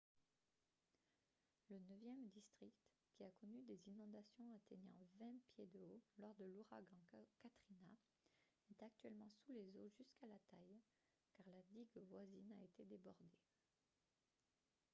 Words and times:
le 1.69 1.77
neuvième 1.77 2.27
district 2.29 2.75
qui 3.13 3.23
a 3.23 3.29
connu 3.33 3.61
des 3.61 3.87
inondations 3.87 4.51
atteignant 4.51 4.97
20 5.19 5.27
pieds 5.53 5.67
de 5.67 5.79
haut 5.83 6.01
lors 6.17 6.33
de 6.33 6.45
l'ouragan 6.45 7.05
katrina 7.43 7.91
est 8.71 8.81
actuellement 8.83 9.29
sous 9.45 9.51
les 9.53 9.77
eaux 9.77 9.91
jusqu'à 9.99 10.25
la 10.25 10.39
taille 10.49 10.81
car 11.37 11.45
la 11.51 11.61
digue 11.69 11.99
voisine 12.09 12.51
a 12.53 12.63
été 12.63 12.83
débordée 12.85 13.29